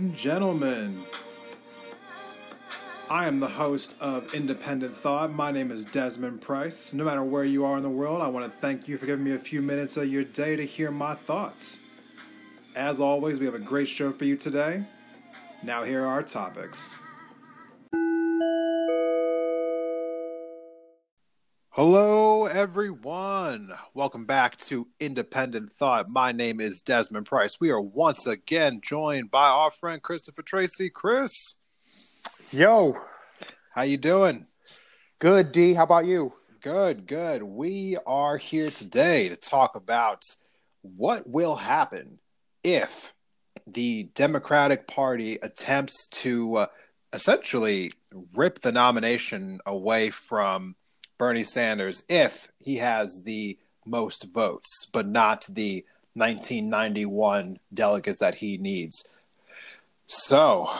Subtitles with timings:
[0.00, 0.98] And gentlemen.
[3.10, 5.30] I am the host of Independent Thought.
[5.30, 6.94] My name is Desmond Price.
[6.94, 9.26] No matter where you are in the world, I want to thank you for giving
[9.26, 11.86] me a few minutes of your day to hear my thoughts.
[12.74, 14.84] As always, we have a great show for you today.
[15.62, 17.04] Now, here are our topics.
[21.74, 23.72] Hello, everyone.
[23.94, 26.08] Welcome back to Independent Thought.
[26.08, 27.60] My name is Desmond Price.
[27.60, 30.90] We are once again joined by our friend Christopher Tracy.
[30.90, 31.60] Chris,
[32.50, 32.96] Yo,
[33.72, 34.46] how you doing?
[35.20, 35.74] good D.
[35.74, 36.32] How about you?
[36.60, 37.44] Good, good.
[37.44, 40.24] We are here today to talk about
[40.82, 42.18] what will happen
[42.64, 43.14] if
[43.68, 46.66] the Democratic Party attempts to uh,
[47.12, 47.92] essentially
[48.34, 50.74] rip the nomination away from
[51.20, 58.56] Bernie Sanders if he has the most votes, but not the 1991 delegates that he
[58.56, 59.06] needs.
[60.06, 60.70] So,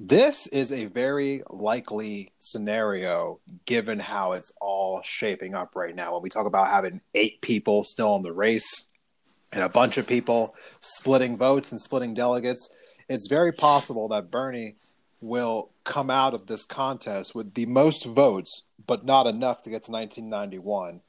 [0.00, 6.14] this is a very likely scenario given how it's all shaping up right now.
[6.14, 8.88] When we talk about having eight people still in the race
[9.52, 10.50] and a bunch of people
[10.80, 12.68] splitting votes and splitting delegates,
[13.08, 14.74] it's very possible that Bernie
[15.24, 19.82] will come out of this contest with the most votes, but not enough to get
[19.84, 21.00] to 1991,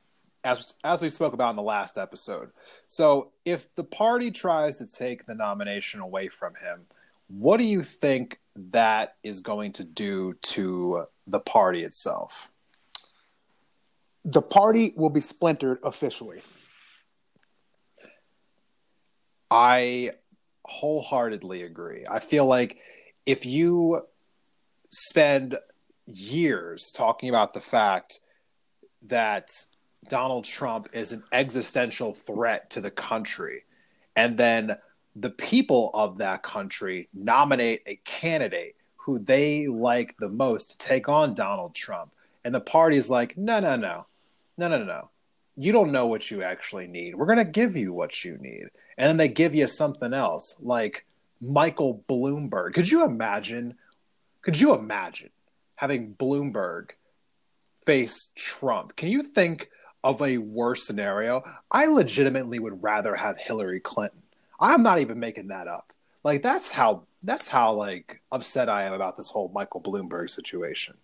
[0.44, 2.50] as as we spoke about in the last episode.
[2.88, 6.86] So, if the party tries to take the nomination away from him,
[7.28, 12.50] what do you think that is going to do to the party itself?
[14.24, 16.40] The party will be splintered officially.
[19.52, 20.12] I
[20.66, 22.06] wholeheartedly agree.
[22.10, 22.78] I feel like
[23.26, 24.02] if you
[24.92, 25.58] spend
[26.06, 28.20] years talking about the fact
[29.04, 29.52] that
[30.08, 33.64] Donald Trump is an existential threat to the country,
[34.16, 34.78] and then
[35.16, 41.10] the people of that country nominate a candidate who they like the most to take
[41.10, 42.12] on Donald Trump,
[42.44, 44.06] and the party's like, no, no, no,
[44.58, 45.10] no, no, no.
[45.58, 47.16] You don't know what you actually need.
[47.16, 48.66] We're going to give you what you need.
[48.98, 51.06] And then they give you something else, like
[51.42, 52.74] Michael Bloomberg.
[52.74, 53.76] Could you imagine?
[54.42, 55.30] Could you imagine
[55.76, 56.92] having Bloomberg
[57.86, 58.96] face Trump?
[58.96, 59.70] Can you think
[60.04, 61.44] of a worse scenario?
[61.72, 64.22] I legitimately would rather have Hillary Clinton.
[64.60, 65.92] I'm not even making that up.
[66.24, 70.96] Like that's how that's how like upset I am about this whole Michael Bloomberg situation.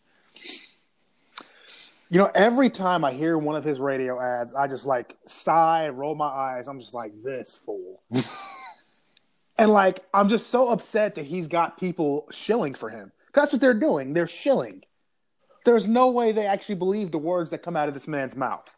[2.09, 5.89] You know, every time I hear one of his radio ads, I just like sigh,
[5.89, 6.67] roll my eyes.
[6.67, 8.01] I'm just like, this fool.
[9.57, 13.11] and like, I'm just so upset that he's got people shilling for him.
[13.33, 14.13] That's what they're doing.
[14.13, 14.83] They're shilling.
[15.65, 18.75] There's no way they actually believe the words that come out of this man's mouth.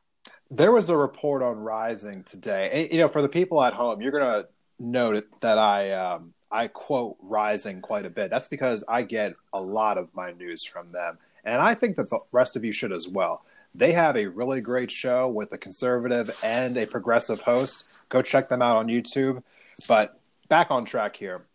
[0.52, 2.70] There was a report on Rising today.
[2.72, 4.46] And, you know, for the people at home, you're gonna
[4.80, 8.30] note that I um, I quote Rising quite a bit.
[8.30, 12.10] That's because I get a lot of my news from them, and I think that
[12.10, 13.46] the rest of you should as well.
[13.74, 18.08] They have a really great show with a conservative and a progressive host.
[18.10, 19.42] Go check them out on YouTube.
[19.88, 20.20] But
[20.50, 21.46] back on track here.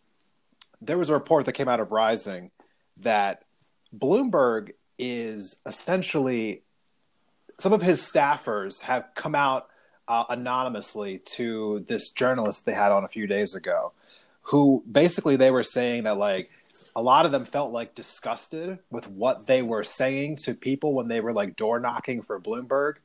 [0.81, 2.51] There was a report that came out of Rising
[3.01, 3.43] that
[3.95, 6.63] Bloomberg is essentially
[7.59, 9.67] some of his staffers have come out
[10.07, 13.91] uh, anonymously to this journalist they had on a few days ago,
[14.43, 16.49] who basically they were saying that like
[16.95, 21.07] a lot of them felt like disgusted with what they were saying to people when
[21.07, 22.95] they were like door knocking for Bloomberg,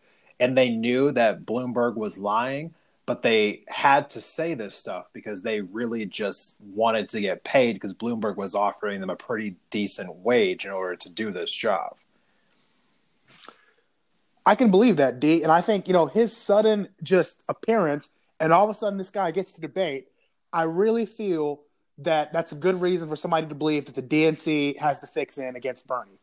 [0.41, 2.75] and they knew that Bloomberg was lying,
[3.06, 7.75] but they had to say this stuff because they really just wanted to get paid
[7.75, 11.97] because Bloomberg was offering them a pretty decent wage in order to do this job.
[14.46, 15.43] I can believe that, D.
[15.43, 19.11] And I think, you know, his sudden just appearance and all of a sudden this
[19.11, 20.08] guy gets to debate.
[20.52, 21.61] I really feel
[21.99, 25.38] that that's a good reason for somebody to believe that the DNC has the fix
[25.38, 26.20] in against Bernie.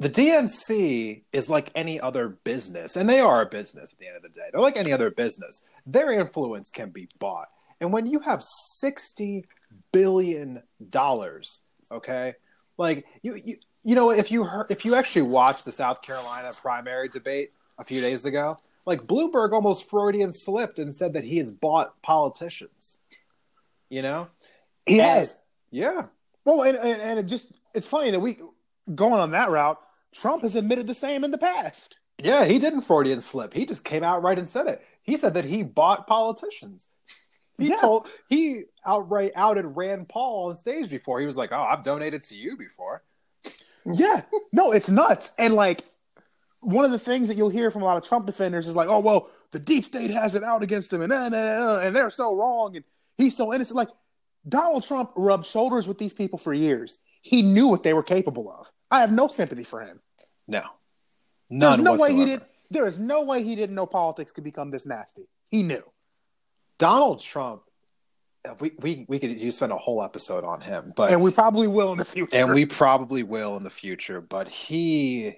[0.00, 4.16] The DNC is like any other business, and they are a business at the end
[4.16, 4.48] of the day.
[4.50, 5.64] They're like any other business.
[5.86, 7.48] Their influence can be bought.
[7.82, 8.42] And when you have
[8.82, 9.44] $60
[9.92, 10.62] billion,
[11.92, 12.34] okay,
[12.78, 16.52] like you, you you know, if you heard, if you actually watched the South Carolina
[16.60, 18.56] primary debate a few days ago,
[18.86, 22.98] like Bloomberg almost Freudian slipped and said that he has bought politicians.
[23.88, 24.28] You know,
[24.86, 25.36] He And- has.
[25.70, 26.06] yeah,
[26.44, 28.38] Well, and, and, and it just, it's funny that we,
[28.94, 29.78] going on that route,
[30.12, 31.96] Trump has admitted the same in the past.
[32.22, 33.54] yeah, he didn't Freudian slip.
[33.54, 34.84] He just came out right and said it.
[35.02, 36.88] He said that he bought politicians.
[37.58, 37.76] He Yeah.
[37.76, 41.20] told he outright outed Rand Paul on stage before.
[41.20, 43.02] He was like, "Oh, I've donated to you before."
[43.86, 44.22] Yeah.
[44.52, 45.32] No, it's nuts.
[45.38, 45.80] And like
[46.60, 48.88] one of the things that you'll hear from a lot of Trump defenders is like,
[48.90, 52.10] oh well, the deep state has it out against him and uh, uh, and they're
[52.10, 52.84] so wrong and
[53.16, 53.76] he's so innocent.
[53.76, 53.88] Like
[54.46, 56.98] Donald Trump rubbed shoulders with these people for years.
[57.22, 58.70] He knew what they were capable of.
[58.90, 60.00] I have no sympathy for him.
[60.48, 60.62] No,
[61.50, 62.14] There's none no whatsoever.
[62.14, 62.40] way he did.
[62.70, 65.22] There is no way he didn't know politics could become this nasty.
[65.50, 65.82] He knew.
[66.78, 67.62] Donald Trump.
[68.48, 71.30] Uh, we, we we could you spend a whole episode on him, but and we
[71.30, 72.30] probably will in the future.
[72.32, 74.20] and we probably will in the future.
[74.22, 75.34] But he,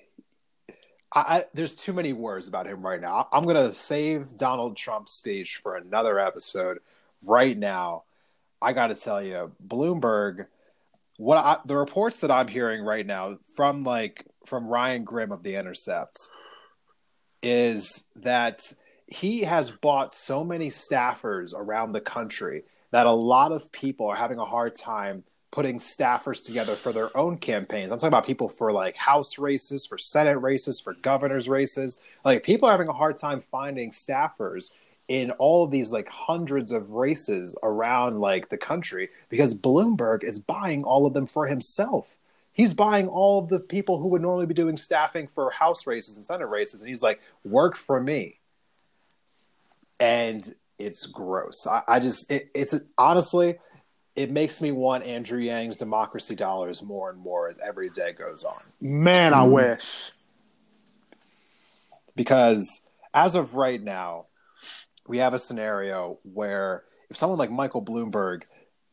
[1.12, 3.28] I, I there's too many words about him right now.
[3.32, 6.78] I'm gonna save Donald Trump's speech for another episode.
[7.24, 8.04] Right now,
[8.60, 10.46] I got to tell you, Bloomberg.
[11.22, 15.44] What I, the reports that I'm hearing right now from like from Ryan Grim of
[15.44, 16.18] The Intercept
[17.44, 18.72] is that
[19.06, 24.16] he has bought so many staffers around the country that a lot of people are
[24.16, 25.22] having a hard time
[25.52, 27.92] putting staffers together for their own campaigns.
[27.92, 32.00] I'm talking about people for like House races, for Senate races, for governor's races.
[32.24, 34.72] Like people are having a hard time finding staffers
[35.12, 40.38] in all of these like hundreds of races around like the country because Bloomberg is
[40.38, 42.16] buying all of them for himself.
[42.54, 46.16] He's buying all of the people who would normally be doing staffing for House races
[46.16, 48.38] and Senate races, and he's like, "Work for me."
[50.00, 50.42] And
[50.78, 51.66] it's gross.
[51.66, 53.58] I, I just, it, it's honestly,
[54.16, 58.44] it makes me want Andrew Yang's democracy dollars more and more as every day goes
[58.44, 58.56] on.
[58.80, 59.52] Man, I mm.
[59.52, 60.12] wish.
[62.16, 64.24] Because as of right now,
[65.12, 68.44] we have a scenario where if someone like Michael Bloomberg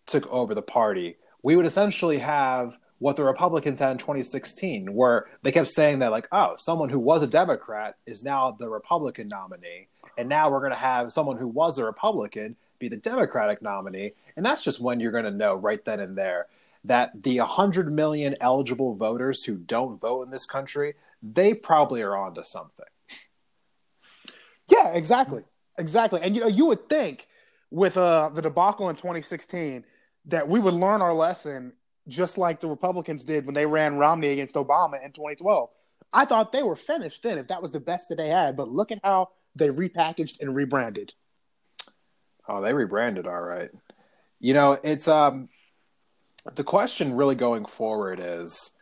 [0.05, 5.27] took over the party, we would essentially have what the Republicans had in 2016, where
[5.43, 9.29] they kept saying that, like, oh, someone who was a Democrat is now the Republican
[9.29, 9.87] nominee.
[10.17, 14.11] And now we're going to have someone who was a Republican be the Democratic nominee.
[14.35, 16.47] And that's just when you're going to know right then and there
[16.83, 22.17] that the 100 million eligible voters who don't vote in this country, they probably are
[22.17, 22.85] onto something.
[24.69, 25.43] Yeah, exactly.
[25.79, 26.21] Exactly.
[26.21, 27.27] And you know, you would think
[27.71, 29.85] with uh the debacle in 2016
[30.25, 31.73] that we would learn our lesson
[32.07, 35.69] just like the Republicans did when they ran Romney against Obama in 2012.
[36.11, 38.69] I thought they were finished then if that was the best that they had, but
[38.69, 41.13] look at how they repackaged and rebranded.
[42.47, 43.69] Oh, they rebranded all right.
[44.39, 45.49] You know, it's um
[46.55, 48.75] the question really going forward is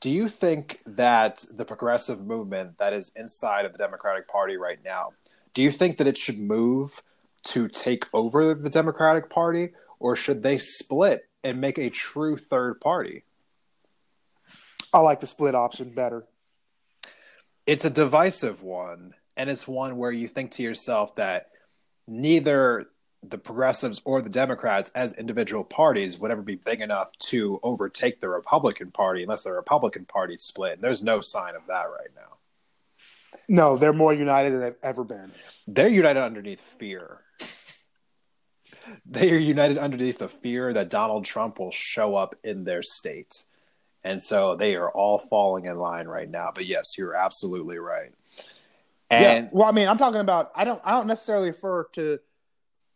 [0.00, 4.78] do you think that the progressive movement that is inside of the Democratic Party right
[4.84, 5.10] now,
[5.56, 7.02] do you think that it should move
[7.44, 12.78] to take over the Democratic Party or should they split and make a true third
[12.78, 13.24] party?
[14.92, 16.26] I like the split option better.
[17.66, 21.48] It's a divisive one, and it's one where you think to yourself that
[22.06, 22.84] neither
[23.22, 28.20] the progressives or the Democrats as individual parties would ever be big enough to overtake
[28.20, 30.74] the Republican Party unless the Republican Party split.
[30.74, 32.35] And there's no sign of that right now.
[33.48, 35.30] No, they're more united than they've ever been.
[35.66, 37.20] They're united underneath fear.
[39.06, 43.44] they are united underneath the fear that Donald Trump will show up in their state.
[44.04, 46.52] And so they are all falling in line right now.
[46.54, 48.12] But yes, you're absolutely right.
[49.10, 49.50] And yeah.
[49.52, 50.52] Well, I mean, I'm talking about.
[50.54, 50.80] I don't.
[50.84, 52.18] I don't necessarily refer to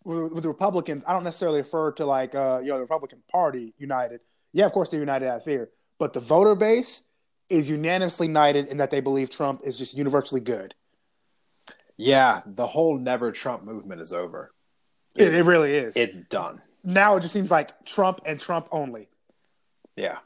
[0.05, 1.05] with, with the Republicans.
[1.07, 4.21] I don't necessarily refer to like uh, you know the Republican Party united.
[4.53, 7.03] Yeah, of course they're united out of fear, but the voter base
[7.51, 10.75] is unanimously united in that they believe Trump is just universally good.
[11.97, 14.53] Yeah, the whole never Trump movement is over.
[15.17, 15.97] It, it really is.
[15.97, 16.63] It's done.
[16.83, 19.09] Now it just seems like Trump and Trump only.
[19.97, 20.19] Yeah.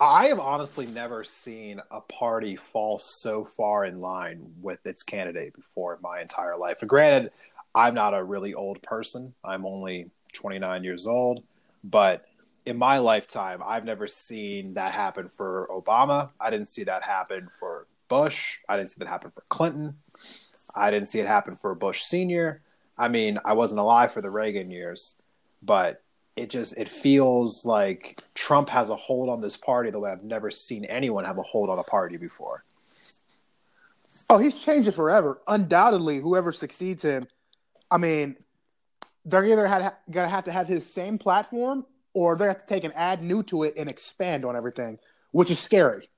[0.00, 5.54] I have honestly never seen a party fall so far in line with its candidate
[5.54, 6.78] before in my entire life.
[6.80, 7.32] And granted,
[7.74, 9.34] I'm not a really old person.
[9.44, 11.42] I'm only 29 years old,
[11.84, 12.24] but
[12.66, 16.30] in my lifetime, I've never seen that happen for Obama.
[16.38, 18.58] I didn't see that happen for Bush.
[18.68, 19.96] I didn't see that happen for Clinton.
[20.74, 22.60] I didn't see it happen for Bush Sr.
[22.98, 25.20] I mean, I wasn't alive for the Reagan years,
[25.62, 26.02] but
[26.36, 30.22] it just it feels like Trump has a hold on this party the way I've
[30.22, 32.64] never seen anyone have a hold on a party before.
[34.28, 35.40] Oh, he's changed it forever.
[35.48, 37.26] Undoubtedly, whoever succeeds him,
[37.90, 38.36] I mean,
[39.24, 42.84] they're either had, gonna have to have his same platform or they have to take
[42.84, 44.98] and add new to it and expand on everything,
[45.32, 46.08] which is scary.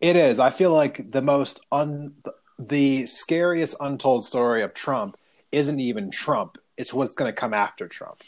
[0.00, 0.38] It is.
[0.38, 2.14] I feel like the most un
[2.58, 5.16] the scariest untold story of Trump
[5.50, 6.58] isn't even Trump.
[6.76, 8.22] It's what's going to come after Trump.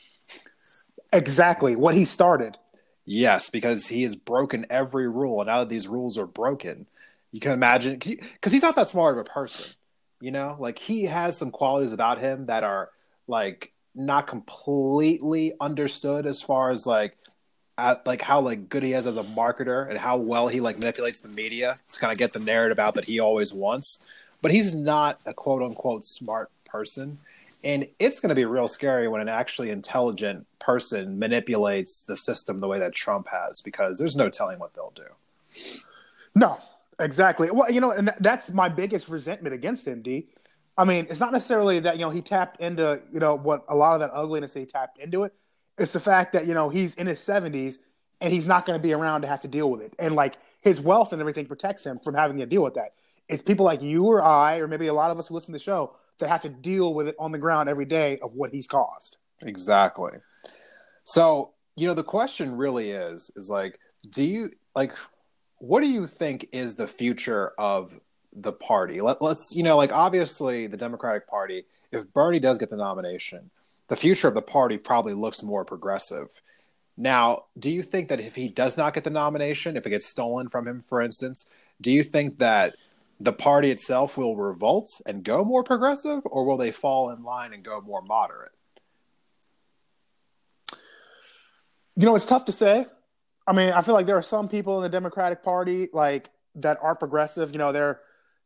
[1.13, 2.57] Exactly what he started.
[3.05, 6.87] Yes, because he has broken every rule, and now that these rules are broken,
[7.33, 9.67] you can imagine because he's not that smart of a person.
[10.21, 12.91] You know, like he has some qualities about him that are
[13.27, 17.17] like not completely understood as far as like
[18.07, 21.21] like how like good he is as a marketer and how well he like manipulates
[21.21, 24.05] the media to kind of get the narrative out that he always wants.
[24.41, 27.19] But he's not a quote unquote smart person.
[27.65, 32.59] And it's going to be real scary when an actually intelligent person manipulates the system
[32.61, 35.05] the way that Trump has, because there's no telling what they'll do.
[36.35, 36.59] No,
[36.99, 37.51] exactly.
[37.53, 40.27] Well, you know, and that's my biggest resentment against him, D.
[40.77, 43.75] I mean, it's not necessarily that, you know, he tapped into, you know, what a
[43.75, 45.35] lot of that ugliness he tapped into it.
[45.79, 47.77] It's the fact that, you know, he's in his 70s
[48.21, 49.95] and he's not going to be around to have to deal with it.
[49.99, 52.95] And like his wealth and everything protects him from having to deal with that.
[53.29, 55.59] It's people like you or I, or maybe a lot of us who listen to
[55.59, 58.51] the show, that have to deal with it on the ground every day of what
[58.53, 59.17] he's caused.
[59.43, 60.13] Exactly.
[61.05, 63.79] So, you know, the question really is is like,
[64.11, 64.93] do you like
[65.59, 67.99] what do you think is the future of
[68.35, 69.01] the party?
[69.01, 73.51] Let, let's, you know, like obviously the Democratic Party, if Bernie does get the nomination,
[73.89, 76.29] the future of the party probably looks more progressive.
[76.97, 80.07] Now, do you think that if he does not get the nomination, if it gets
[80.07, 81.47] stolen from him, for instance,
[81.81, 82.77] do you think that
[83.21, 87.53] the party itself will revolt and go more progressive, or will they fall in line
[87.53, 88.53] and go more moderate?
[91.97, 92.87] You know, it's tough to say.
[93.47, 96.79] I mean, I feel like there are some people in the Democratic Party like that
[96.81, 97.53] are progressive.
[97.53, 98.01] You know, they're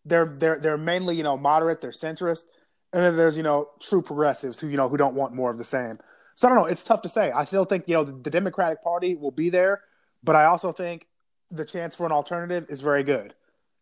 [0.07, 2.45] they're they're they're mainly you know moderate, they're centrist,
[2.93, 5.59] and then there's you know true progressives who you know who don't want more of
[5.59, 5.99] the same.
[6.35, 6.67] So I don't know.
[6.67, 7.31] It's tough to say.
[7.31, 9.83] I still think you know the, the Democratic Party will be there,
[10.23, 11.07] but I also think
[11.51, 13.35] the chance for an alternative is very good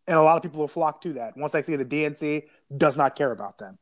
[0.07, 2.45] and a lot of people will flock to that once they see the DNC
[2.77, 3.79] does not care about them.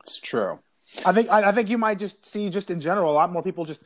[0.00, 0.58] It's true.
[1.04, 3.42] I think I, I, think you might just see just in general a lot more
[3.42, 3.84] people just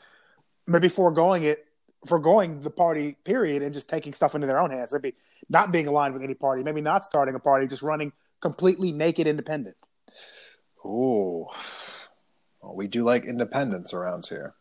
[0.66, 1.66] maybe foregoing it,
[2.06, 4.92] foregoing the party period, and just taking stuff into their own hands.
[4.92, 5.14] Maybe
[5.48, 9.26] not being aligned with any party, maybe not starting a party, just running completely naked
[9.26, 9.76] independent.
[10.84, 11.46] Ooh,
[12.60, 14.54] well, we do like independence around here.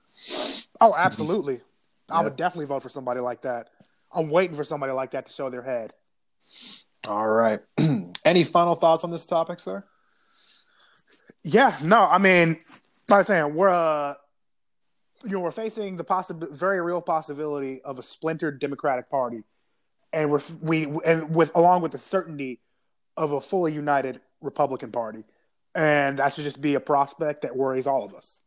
[0.79, 1.61] Oh, absolutely.
[2.09, 3.69] I would definitely vote for somebody like that.
[4.11, 5.93] I'm waiting for somebody like that to show their head.
[7.07, 7.61] All right.
[8.25, 9.83] Any final thoughts on this topic, sir?
[11.43, 12.59] Yeah, no, I mean,
[13.09, 14.15] like I'm saying, we're uh,
[15.23, 19.43] you know, we're facing the possible, very real possibility of a splintered Democratic Party,
[20.13, 22.59] and we and with along with the certainty
[23.17, 25.23] of a fully united Republican Party,
[25.75, 28.41] and that should just be a prospect that worries all of us.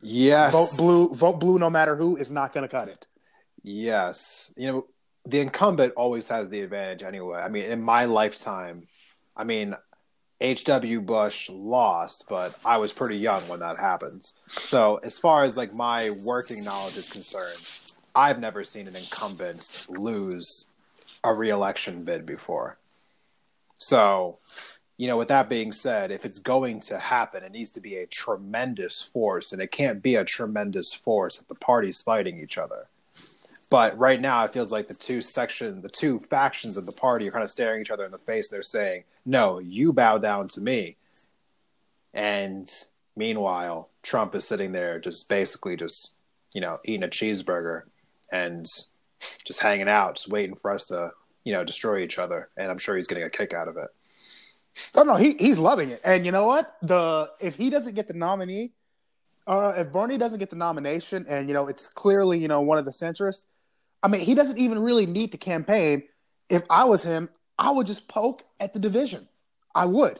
[0.00, 1.14] Yes, vote blue.
[1.14, 3.06] Vote blue, no matter who is not going to cut it.
[3.62, 4.86] Yes, you know
[5.24, 7.38] the incumbent always has the advantage anyway.
[7.38, 8.88] I mean, in my lifetime,
[9.36, 9.76] I mean,
[10.40, 11.00] H.W.
[11.00, 14.28] Bush lost, but I was pretty young when that happened.
[14.48, 17.60] So, as far as like my working knowledge is concerned,
[18.14, 20.70] I've never seen an incumbent lose
[21.24, 22.78] a reelection bid before.
[23.78, 24.38] So,
[24.96, 27.96] you know, with that being said, if it's going to happen, it needs to be
[27.96, 32.58] a tremendous force, and it can't be a tremendous force if the parties fighting each
[32.58, 32.86] other.
[33.70, 37.26] But right now, it feels like the two section, the two factions of the party
[37.26, 38.48] are kind of staring each other in the face.
[38.48, 40.96] They're saying, "No, you bow down to me."
[42.12, 42.70] And
[43.16, 46.14] meanwhile, Trump is sitting there, just basically just
[46.52, 47.84] you know eating a cheeseburger
[48.32, 48.66] and
[49.44, 51.12] just hanging out, just waiting for us to
[51.44, 52.50] you know destroy each other.
[52.56, 53.88] And I'm sure he's getting a kick out of it.
[54.94, 56.00] Oh no, he he's loving it.
[56.04, 56.74] And you know what?
[56.82, 58.72] The if he doesn't get the nominee,
[59.46, 62.78] uh, if Bernie doesn't get the nomination, and you know it's clearly you know one
[62.78, 63.44] of the centrists,
[64.02, 66.04] I mean, he doesn't even really need to campaign.
[66.48, 69.28] If I was him, I would just poke at the division.
[69.74, 70.18] I would.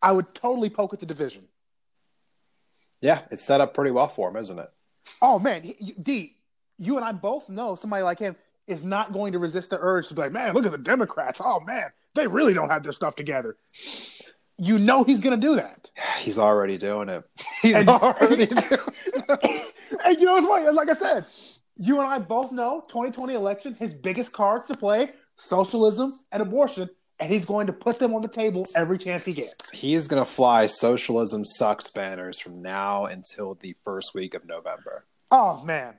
[0.00, 1.44] I would totally poke at the division.
[3.00, 4.70] Yeah, it's set up pretty well for him, isn't it?
[5.20, 5.62] Oh man,
[6.00, 6.36] D,
[6.78, 10.08] you and I both know somebody like him is not going to resist the urge
[10.08, 11.40] to be like, man, look at the Democrats.
[11.42, 13.56] Oh man, they really don't have their stuff together.
[14.56, 15.90] You know he's going to do that.
[16.20, 17.24] He's already doing it.
[17.62, 18.80] He's and, already doing it.
[20.04, 20.70] and you know what's funny?
[20.70, 21.26] Like I said,
[21.76, 26.88] you and I both know 2020 election, his biggest cards to play, socialism and abortion,
[27.18, 29.70] and he's going to put them on the table every chance he gets.
[29.70, 35.04] He's going to fly socialism sucks banners from now until the first week of November.
[35.30, 35.94] Oh man.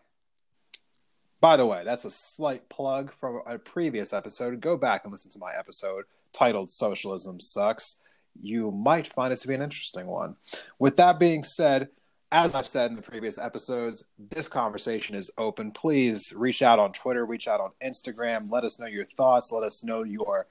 [1.45, 4.59] By the way, that's a slight plug from a previous episode.
[4.59, 8.01] Go back and listen to my episode titled Socialism Sucks.
[8.41, 10.37] You might find it to be an interesting one.
[10.79, 11.89] With that being said,
[12.31, 15.69] as I've said in the previous episodes, this conversation is open.
[15.69, 18.49] Please reach out on Twitter, reach out on Instagram.
[18.49, 19.51] Let us know your thoughts.
[19.51, 20.47] Let us know your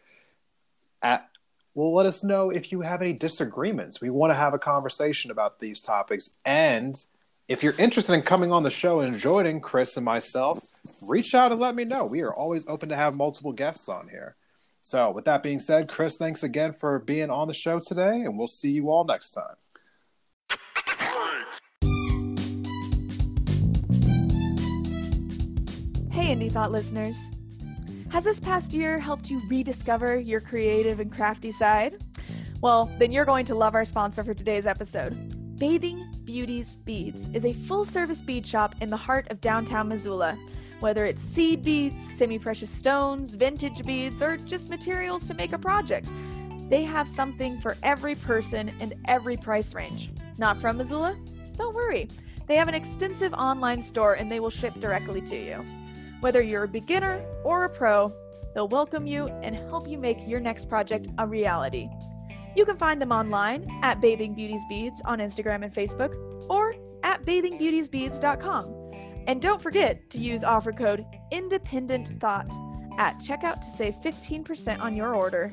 [1.03, 1.29] at.
[1.75, 4.01] Well, let us know if you have any disagreements.
[4.01, 6.39] We want to have a conversation about these topics.
[6.45, 6.95] And
[7.47, 10.67] if you're interested in coming on the show and joining Chris and myself,
[11.07, 12.05] reach out and let me know.
[12.05, 14.37] We are always open to have multiple guests on here.
[14.81, 18.39] So, with that being said, Chris, thanks again for being on the show today, and
[18.39, 19.57] we'll see you all next time.
[26.11, 27.31] Hey, Indie Thought listeners.
[28.11, 32.03] Has this past year helped you rediscover your creative and crafty side?
[32.63, 35.34] Well, then you're going to love our sponsor for today's episode.
[35.59, 40.37] Bathing Beauties Beads is a full service bead shop in the heart of downtown Missoula.
[40.81, 45.59] Whether it's seed beads, semi precious stones, vintage beads, or just materials to make a
[45.59, 46.11] project,
[46.69, 50.11] they have something for every person and every price range.
[50.39, 51.17] Not from Missoula?
[51.57, 52.09] Don't worry.
[52.49, 55.65] They have an extensive online store and they will ship directly to you.
[56.19, 58.13] Whether you're a beginner or a pro,
[58.55, 61.89] they'll welcome you and help you make your next project a reality.
[62.57, 66.15] You can find them online at Bathing Beauties Beads on Instagram and Facebook
[66.49, 68.85] or at bathingbeautiesbeads.com.
[69.27, 72.53] And don't forget to use offer code Independent Thought
[72.99, 75.53] at checkout to save 15% on your order.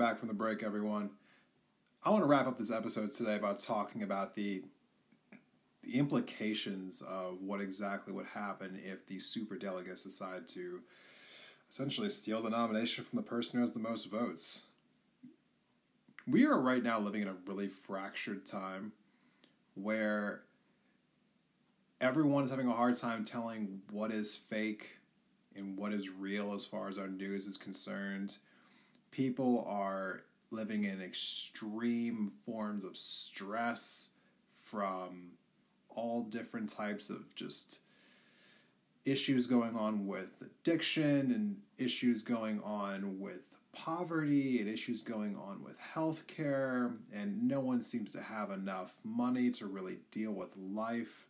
[0.00, 1.10] back from the break, everyone.
[2.02, 4.64] I want to wrap up this episode today about talking about the
[5.84, 10.80] the implications of what exactly would happen if the super delegates decide to
[11.68, 14.68] essentially steal the nomination from the person who has the most votes.
[16.26, 18.92] We are right now living in a really fractured time
[19.74, 20.44] where
[22.00, 24.96] everyone is having a hard time telling what is fake
[25.54, 28.38] and what is real as far as our news is concerned.
[29.10, 34.10] People are living in extreme forms of stress
[34.70, 35.32] from
[35.88, 37.80] all different types of just
[39.04, 45.62] issues going on with addiction and issues going on with poverty and issues going on
[45.62, 51.26] with healthcare and no one seems to have enough money to really deal with life.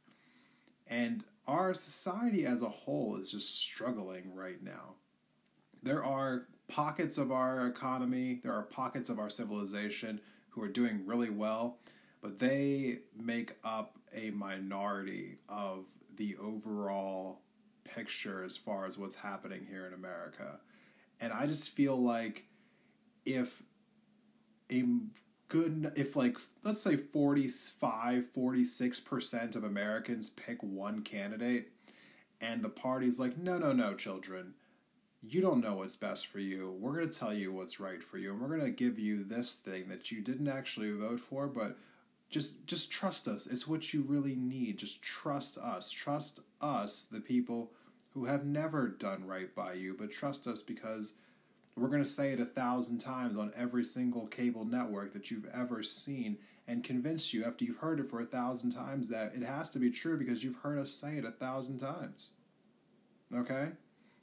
[0.87, 4.95] And our society as a whole is just struggling right now.
[5.83, 11.03] There are pockets of our economy there are pockets of our civilization who are doing
[11.05, 11.79] really well
[12.23, 17.41] but they make up a minority of the overall
[17.85, 20.61] picture as far as what's happening here in America.
[21.21, 22.45] And I just feel like
[23.25, 23.63] if
[24.71, 24.85] a
[25.49, 31.73] good if like let's say 45 46% of Americans pick one candidate
[32.41, 34.55] and the party's like no no no children
[35.23, 36.75] you don't know what's best for you.
[36.81, 39.23] We're going to tell you what's right for you and we're going to give you
[39.23, 41.77] this thing that you didn't actually vote for but
[42.31, 43.47] just just trust us.
[43.47, 44.79] It's what you really need.
[44.79, 45.91] Just trust us.
[45.91, 47.73] Trust us the people
[48.15, 51.15] who have never done right by you but trust us because
[51.77, 55.49] we're going to say it a thousand times on every single cable network that you've
[55.53, 59.43] ever seen and convince you after you've heard it for a thousand times that it
[59.43, 62.33] has to be true because you've heard us say it a thousand times.
[63.35, 63.69] Okay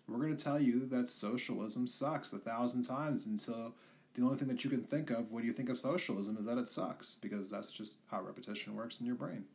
[0.08, 3.74] we're going to tell you that socialism sucks a thousand times until
[4.15, 6.58] the only thing that you can think of when you think of socialism is that
[6.58, 9.46] it sucks because that's just how repetition works in your brain.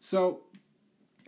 [0.00, 0.40] So,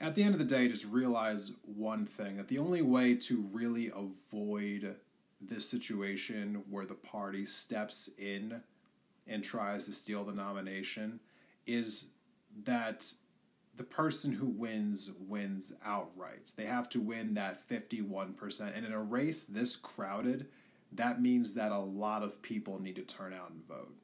[0.00, 3.48] at the end of the day, just realize one thing that the only way to
[3.52, 4.94] really avoid
[5.40, 8.60] this situation where the party steps in
[9.26, 11.20] and tries to steal the nomination
[11.66, 12.08] is
[12.64, 13.12] that
[13.78, 16.52] the person who wins wins outright.
[16.56, 18.76] They have to win that 51%.
[18.76, 20.46] And in a race this crowded,
[20.92, 23.94] that means that a lot of people need to turn out and vote.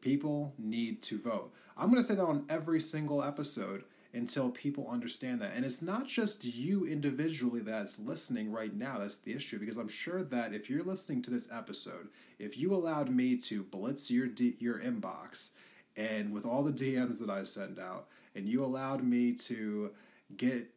[0.00, 1.52] People need to vote.
[1.76, 5.52] I'm going to say that on every single episode until people understand that.
[5.56, 9.88] And it's not just you individually that's listening right now that's the issue, because I'm
[9.88, 14.28] sure that if you're listening to this episode, if you allowed me to blitz your
[14.60, 15.54] your inbox
[15.96, 19.90] and with all the DMs that I send out, and you allowed me to
[20.36, 20.70] get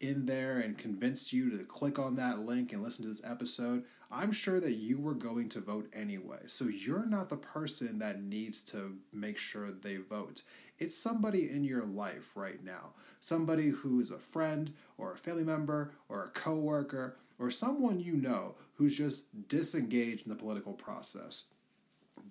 [0.00, 3.84] in there and convince you to click on that link and listen to this episode,
[4.10, 6.40] I'm sure that you were going to vote anyway.
[6.46, 10.42] So you're not the person that needs to make sure they vote.
[10.78, 12.94] It's somebody in your life right now.
[13.20, 18.14] Somebody who is a friend or a family member or a coworker or someone you
[18.14, 21.48] know who's just disengaged in the political process.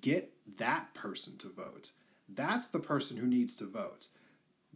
[0.01, 1.91] Get that person to vote.
[2.30, 4.08] That's the person who needs to vote.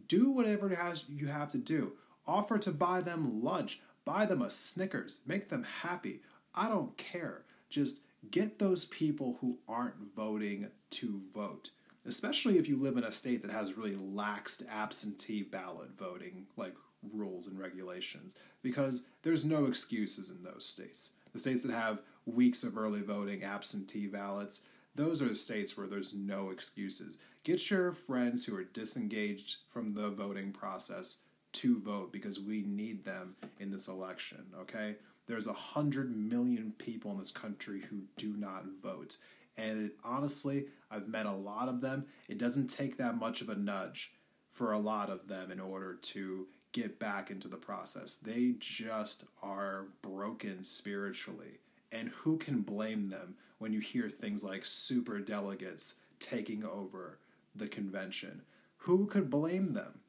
[0.08, 1.92] Do whatever it has you have to do.
[2.26, 6.20] Offer to buy them lunch, buy them a Snickers, make them happy.
[6.54, 7.42] I don't care.
[7.70, 11.70] Just get those people who aren't voting to vote.
[12.04, 16.74] Especially if you live in a state that has really laxed absentee ballot voting like
[17.12, 21.12] rules and regulations because there's no excuses in those states.
[21.32, 24.62] The states that have weeks of early voting, absentee ballots,
[24.94, 27.18] those are the states where there's no excuses.
[27.44, 31.18] Get your friends who are disengaged from the voting process
[31.54, 34.96] to vote because we need them in this election, okay?
[35.26, 39.16] There's a hundred million people in this country who do not vote.
[39.56, 42.06] And it, honestly, I've met a lot of them.
[42.28, 44.12] It doesn't take that much of a nudge
[44.50, 48.16] for a lot of them in order to get back into the process.
[48.16, 51.58] They just are broken spiritually.
[51.90, 57.18] And who can blame them when you hear things like super delegates taking over
[57.54, 58.42] the convention?
[58.78, 60.00] Who could blame them?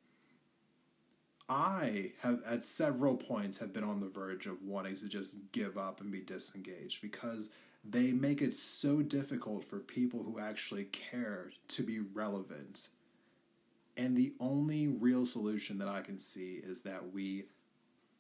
[1.48, 5.78] I have at several points have been on the verge of wanting to just give
[5.78, 7.52] up and be disengaged because
[7.84, 12.88] they make it so difficult for people who actually care to be relevant.
[13.96, 17.46] And the only real solution that I can see is that we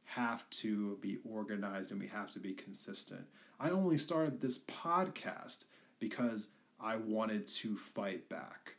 [0.06, 3.26] have to be organized and we have to be consistent.
[3.60, 5.66] I only started this podcast
[6.00, 8.76] because I wanted to fight back.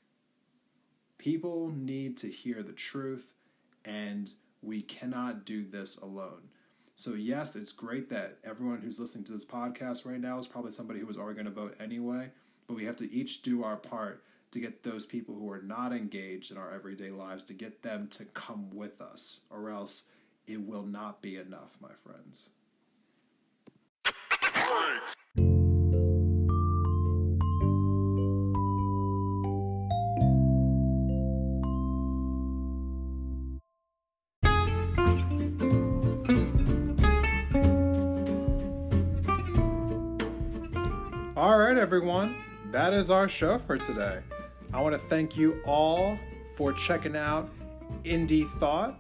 [1.19, 3.33] People need to hear the truth,
[3.85, 4.31] and
[4.63, 6.49] we cannot do this alone.
[6.95, 10.71] So, yes, it's great that everyone who's listening to this podcast right now is probably
[10.71, 12.31] somebody who was already going to vote anyway,
[12.67, 15.93] but we have to each do our part to get those people who are not
[15.93, 20.05] engaged in our everyday lives to get them to come with us, or else
[20.47, 22.51] it will not be enough, my friends.
[41.37, 42.37] All right, everyone,
[42.73, 44.21] that is our show for today.
[44.73, 46.19] I want to thank you all
[46.57, 47.51] for checking out
[48.05, 48.99] Indie Thought.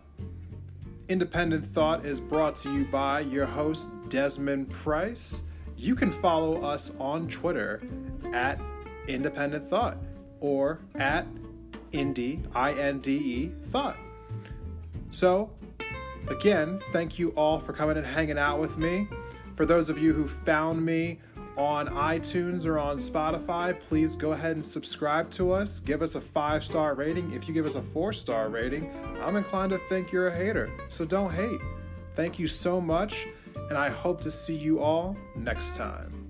[1.09, 5.45] Independent Thought is brought to you by your host, Desmond Price.
[5.77, 7.83] You can follow us on Twitter
[8.33, 8.61] at
[9.09, 9.99] Independent Thought
[10.41, 11.27] or at
[11.93, 13.97] Indie, I N D E, Thought.
[15.11, 15.51] So,
[16.29, 19.07] again, thank you all for coming and hanging out with me.
[19.57, 21.21] For those of you who found me
[21.57, 25.79] on iTunes or on Spotify, please go ahead and subscribe to us.
[25.79, 27.33] Give us a five star rating.
[27.33, 28.91] If you give us a four star rating,
[29.23, 30.71] I'm inclined to think you're a hater.
[30.89, 31.61] So don't hate.
[32.17, 33.27] Thank you so much,
[33.69, 36.24] and I hope to see you all next time.